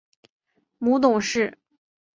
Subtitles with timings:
[0.79, 1.59] 母董氏。